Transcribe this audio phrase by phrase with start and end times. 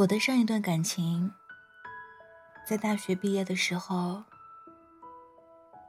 [0.00, 1.30] 我的上一段感情，
[2.66, 4.22] 在大学毕业的时候，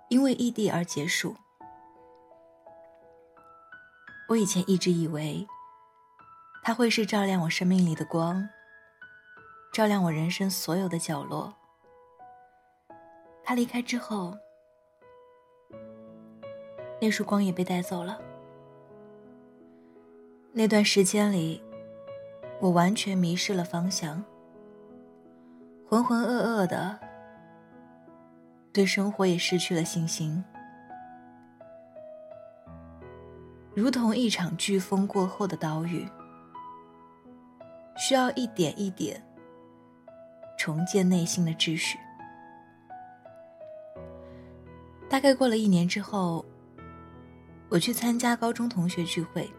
[0.09, 1.33] 因为异地而结束。
[4.27, 5.47] 我以前一直以为，
[6.61, 8.49] 他会是照亮我生命里的光，
[9.71, 11.53] 照亮我人生所有的角落。
[13.45, 14.37] 他离开之后，
[16.99, 18.19] 那束光也被带走了。
[20.51, 21.63] 那段时间里。
[22.61, 24.23] 我完全迷失了方向，
[25.89, 26.99] 浑浑噩噩的，
[28.71, 30.43] 对生活也失去了信心，
[33.73, 36.07] 如同一场飓风过后的岛屿，
[37.97, 39.19] 需要一点一点
[40.55, 41.97] 重建内心的秩序。
[45.09, 46.45] 大概过了一年之后，
[47.69, 49.49] 我去参加高中同学聚会，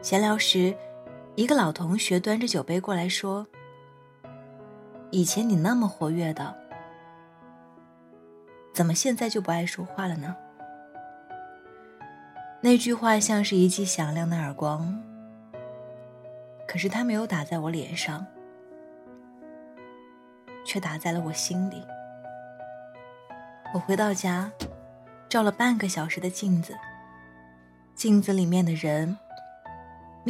[0.00, 0.74] 闲聊时。
[1.40, 3.46] 一个老同学端着酒杯过来说
[5.10, 6.54] ：“以前你那么活跃的，
[8.74, 10.36] 怎么现在就不爱说话了呢？”
[12.60, 15.02] 那句话像是一记响亮的耳光，
[16.68, 18.26] 可是它没有打在我脸上，
[20.62, 21.82] 却打在了我心里。
[23.72, 24.52] 我回到家，
[25.26, 26.76] 照了半个小时的镜子，
[27.94, 29.16] 镜子里面的人。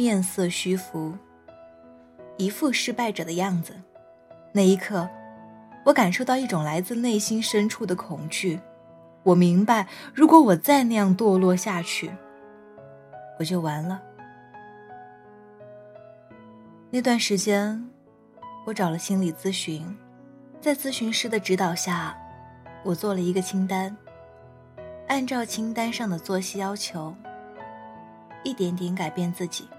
[0.01, 1.13] 面色虚浮，
[2.35, 3.75] 一副失败者的样子。
[4.51, 5.07] 那一刻，
[5.85, 8.59] 我感受到一种来自内心深处的恐惧。
[9.21, 12.09] 我明白，如果我再那样堕落下去，
[13.37, 14.01] 我就完了。
[16.89, 17.87] 那段时间，
[18.65, 19.95] 我找了心理咨询，
[20.59, 22.17] 在咨询师的指导下，
[22.83, 23.95] 我做了一个清单，
[25.07, 27.15] 按照清单上的作息要求，
[28.43, 29.69] 一点点改变自己。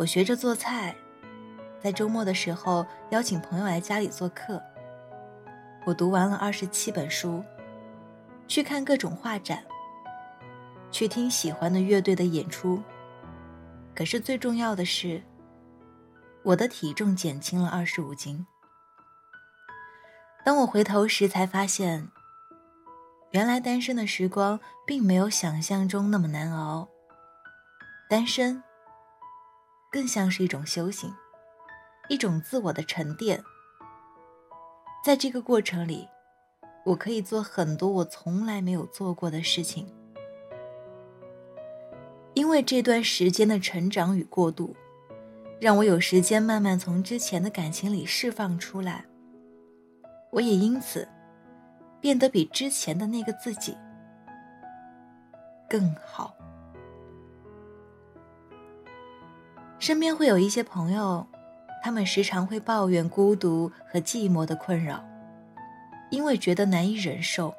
[0.00, 0.96] 我学着做菜，
[1.78, 4.58] 在周末的时候邀请朋友来家里做客。
[5.84, 7.44] 我读完了二十七本书，
[8.48, 9.62] 去看各种画展，
[10.90, 12.82] 去听喜欢的乐队的演出。
[13.94, 15.22] 可是最重要的是，
[16.44, 18.46] 我的体重减轻了二十五斤。
[20.42, 22.08] 当我回头时，才发现，
[23.32, 26.88] 原来单身的时光并没有想象中那么难熬。
[28.08, 28.62] 单身。
[29.90, 31.12] 更像是一种修行，
[32.08, 33.42] 一种自我的沉淀。
[35.04, 36.08] 在这个过程里，
[36.84, 39.92] 我可以做很多我从来没有做过的事情。
[42.34, 44.76] 因为这段时间的成长与过渡，
[45.60, 49.04] 让我有时间慢慢从之前的感情里释放出来。
[50.30, 51.08] 我也因此
[52.00, 53.76] 变得比之前的那个自己
[55.68, 56.32] 更好。
[59.80, 61.26] 身边会有一些朋友，
[61.82, 65.02] 他们时常会抱怨孤独和寂寞的困扰，
[66.10, 67.54] 因为觉得难以忍受，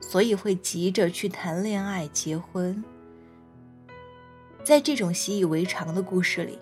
[0.00, 2.84] 所以会急着去谈恋爱、结婚。
[4.64, 6.58] 在这种习以为常的故事里，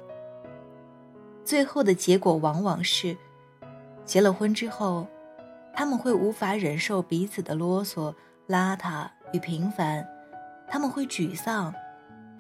[1.42, 3.16] 最后的结果往往是，
[4.04, 5.06] 结了婚之后，
[5.72, 8.14] 他们会无法忍受彼此的啰嗦、
[8.46, 10.06] 邋遢与平凡，
[10.68, 11.74] 他们会沮丧。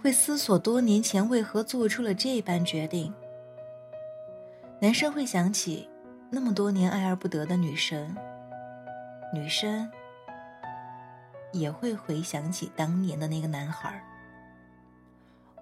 [0.04, 3.10] 会思索多年前为何做出了这般决定。
[4.78, 5.88] 男生会想起
[6.28, 8.14] 那么多年爱而不得的女生，
[9.32, 9.90] 女生
[11.52, 13.98] 也会回想起当年的那个男孩。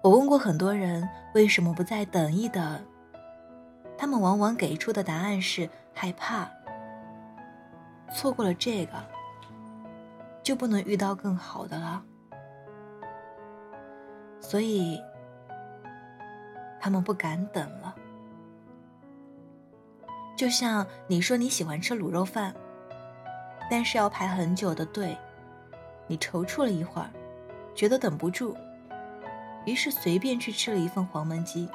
[0.01, 2.85] 我问过很多人为什么不再等一等，
[3.97, 6.51] 他们往往给出的答案是害怕，
[8.13, 9.01] 错过了这个，
[10.43, 12.03] 就不能遇到更好的了。
[14.43, 15.01] 所以，
[16.79, 17.95] 他们不敢等了。
[20.35, 22.53] 就像你说你喜欢吃卤肉饭，
[23.71, 25.17] 但是要排很久的队，
[26.07, 27.09] 你踌躇了一会儿，
[27.73, 28.55] 觉得等不住，
[29.65, 31.67] 于是随便去吃了一份黄焖鸡。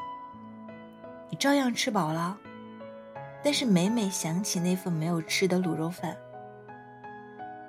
[1.31, 2.38] 你照样吃饱了，
[3.43, 6.14] 但是每每想起那份没有吃的卤肉饭，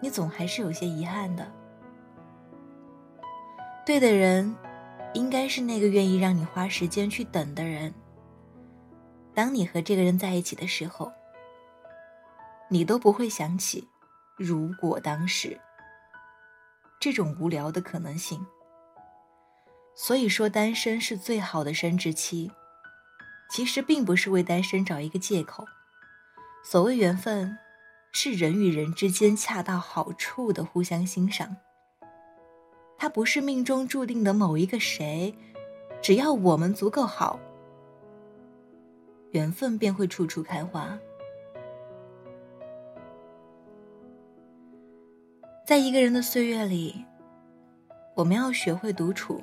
[0.01, 1.47] 你总还是有些遗憾的。
[3.85, 4.53] 对的人。
[5.13, 7.93] 应该是那个愿意让你花时间去等的人。
[9.33, 11.11] 当你和这个人在一起的时候，
[12.69, 13.87] 你都不会想起
[14.37, 15.59] “如果当时”
[16.99, 18.45] 这种无聊的可能性。
[19.95, 22.51] 所以说，单身是最好的生殖期，
[23.49, 25.65] 其实并不是为单身找一个借口。
[26.63, 27.57] 所谓缘分，
[28.11, 31.55] 是人与人之间恰到好处的互相欣赏。
[32.99, 35.33] 它不是命中注定的某一个谁，
[36.01, 37.39] 只要我们足够好，
[39.31, 40.99] 缘分便会处处开花。
[45.65, 47.05] 在一个人的岁月里，
[48.15, 49.41] 我们要学会独处，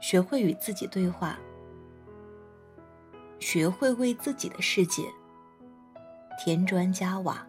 [0.00, 1.36] 学会与自己对话，
[3.40, 5.02] 学会为自己的世界
[6.38, 7.44] 添砖加瓦。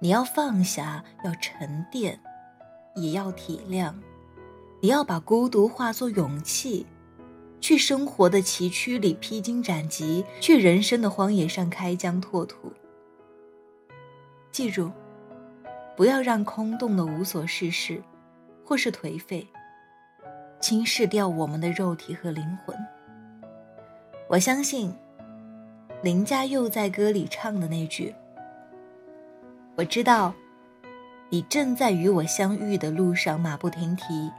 [0.00, 2.18] 你要放下，要沉淀，
[2.94, 3.92] 也要体谅。
[4.80, 6.86] 你要把孤独化作勇气，
[7.60, 12.72] 去生活的崎岖里披荆斩棘，去人生的荒野上开疆拓土。
[14.50, 14.90] 记住。
[15.94, 18.02] 不要让空洞的无所事事，
[18.64, 19.46] 或是颓废，
[20.58, 22.74] 侵蚀掉我们的肉体和灵魂。
[24.26, 24.90] 我相信，
[26.02, 28.12] 林家佑在歌里唱的那句
[29.76, 30.34] ：“我知道，
[31.32, 34.30] 你正在与我相遇的路上马不停蹄，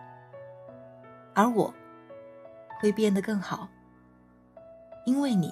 [1.33, 1.73] 而我
[2.79, 3.67] 会变得更好，
[5.03, 5.51] 因为你，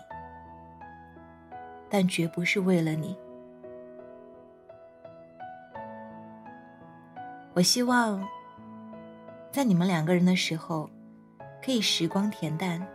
[1.90, 3.18] 但绝不是为了你。”
[7.56, 8.24] 我希望，
[9.50, 10.88] 在你们两个人的时候，
[11.60, 12.88] 可以时光恬淡，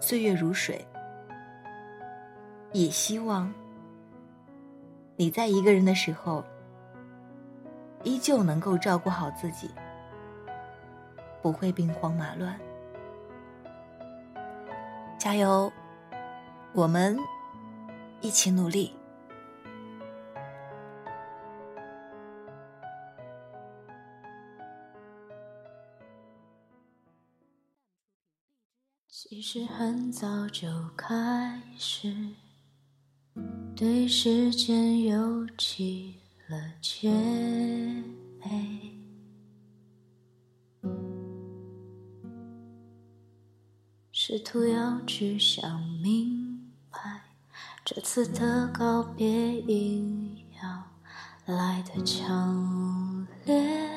[0.00, 0.84] 岁月如水。
[2.72, 3.54] 也希望
[5.14, 6.44] 你在一个人的时候，
[8.04, 9.70] 依旧能够照顾好自己，
[11.42, 12.58] 不会兵荒马乱。
[15.18, 15.72] 加油，
[16.72, 17.18] 我们
[18.20, 18.94] 一起努力。
[29.10, 32.14] 其实很早就开始
[33.76, 36.18] 对时间有起
[36.48, 37.10] 了戒
[38.40, 38.48] 备，
[44.10, 46.98] 试图要去想明白，
[47.84, 53.90] 这次的告别应要来的强烈。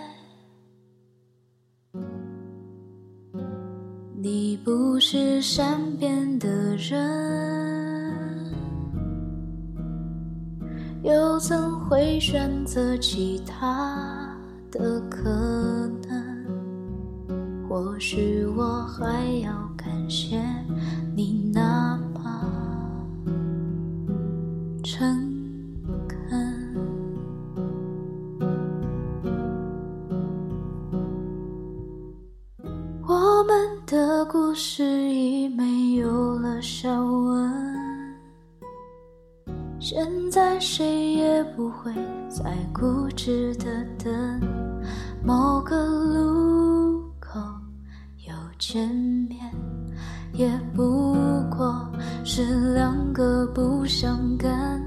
[4.21, 8.53] 你不是善变的人，
[11.01, 11.57] 又怎
[11.92, 14.34] 会选择其他
[14.72, 15.30] 的可
[16.08, 16.48] 能？
[17.68, 20.42] 或许我还要感谢
[21.14, 23.06] 你那么
[24.82, 25.06] 诚
[26.08, 26.74] 恳。
[33.06, 33.72] 我们。
[33.92, 37.31] 的故事已没有了笑纹，
[39.94, 41.92] 现在谁也不会
[42.30, 43.66] 再固执的
[44.02, 44.10] 等，
[45.22, 47.38] 某个路口
[48.26, 48.88] 又见
[49.28, 49.38] 面，
[50.32, 51.14] 也不
[51.54, 51.86] 过
[52.24, 54.82] 是两个不相干。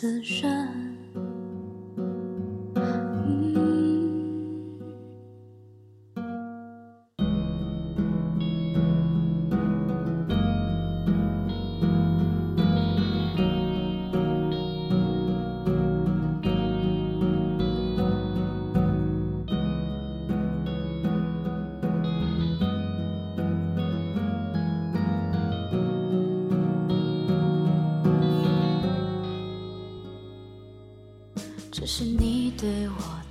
[0.00, 0.57] 此生。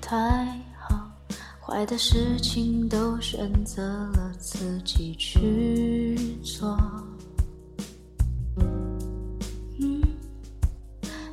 [0.10, 0.16] 太
[0.80, 1.12] 好，
[1.60, 3.84] 坏的事情都选择
[4.14, 6.80] 了自己去做。
[9.82, 10.02] 嗯，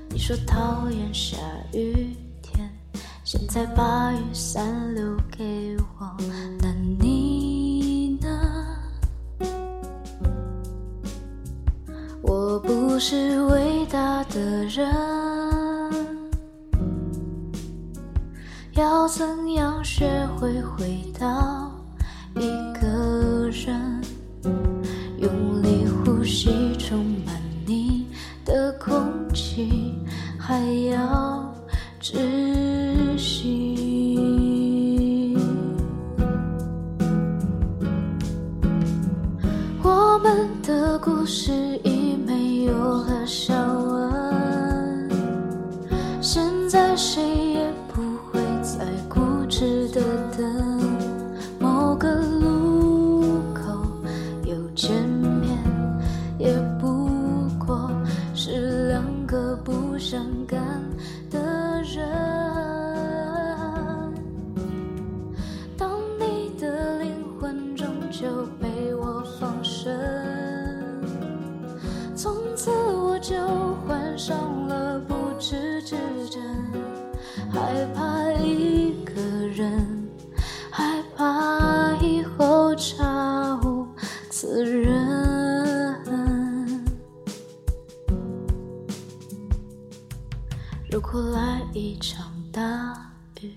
[0.09, 1.37] 你说讨厌下
[1.73, 2.69] 雨天，
[3.23, 6.17] 现在把雨伞留给我，
[6.59, 8.77] 那你呢？
[12.23, 15.14] 我不是伟大的人。
[18.77, 21.71] 要怎样学会回到
[22.35, 22.49] 一
[22.81, 24.03] 个人？
[25.19, 28.07] 用力呼吸，充满你
[28.45, 28.93] 的空
[29.33, 29.95] 气，
[30.37, 30.59] 还
[30.91, 31.55] 要
[32.01, 33.65] 窒息。
[39.85, 41.53] 我们的故事
[60.15, 60.61] 伤感
[61.29, 62.07] 的人。
[65.77, 65.91] 当
[66.21, 68.29] 你的灵魂终究
[68.61, 69.93] 被我放生，
[72.15, 73.35] 从此我就
[73.85, 75.97] 患上了不治之
[76.31, 76.41] 症，
[77.51, 79.21] 害怕一个
[79.53, 79.85] 人，
[80.71, 83.85] 害怕以后查无
[84.31, 84.65] 此
[91.15, 93.53] 后来一场大雨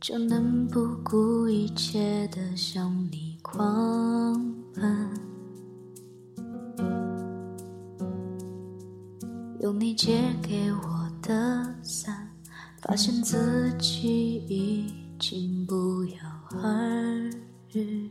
[0.00, 5.10] 就能不顾一切的向你狂奔。
[9.58, 12.30] 用你借给我的伞
[12.80, 16.20] 发现自己已经不言
[16.52, 17.28] 而
[17.72, 18.08] 喻